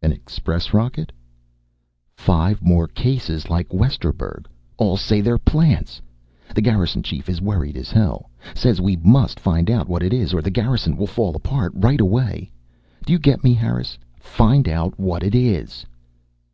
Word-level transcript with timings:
"An 0.00 0.10
express 0.10 0.72
rocket?" 0.72 1.12
"Five 2.16 2.62
more 2.62 2.88
cases 2.88 3.50
like 3.50 3.68
Westerburg. 3.74 4.46
All 4.78 4.96
say 4.96 5.20
they're 5.20 5.36
plants! 5.36 6.00
The 6.54 6.62
Garrison 6.62 7.02
Chief 7.02 7.28
is 7.28 7.42
worried 7.42 7.76
as 7.76 7.90
hell. 7.90 8.30
Says 8.54 8.80
we 8.80 8.96
must 8.96 9.38
find 9.38 9.70
out 9.70 9.86
what 9.86 10.02
it 10.02 10.14
is 10.14 10.32
or 10.32 10.40
the 10.40 10.50
Garrison 10.50 10.96
will 10.96 11.06
fall 11.06 11.36
apart, 11.36 11.72
right 11.76 12.00
away. 12.00 12.50
Do 13.04 13.12
you 13.12 13.18
get 13.18 13.44
me, 13.44 13.52
Harris? 13.52 13.98
Find 14.18 14.66
out 14.66 14.98
what 14.98 15.22
it 15.22 15.34
is!" 15.34 15.84